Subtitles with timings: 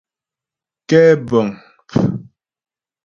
[0.89, 1.47] Kɛ́bə̀ŋ.